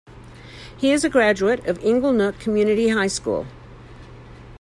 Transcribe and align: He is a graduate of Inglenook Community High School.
He 0.77 0.91
is 0.91 1.03
a 1.03 1.11
graduate 1.11 1.67
of 1.67 1.77
Inglenook 1.81 2.39
Community 2.39 2.89
High 2.89 3.05
School. 3.05 3.45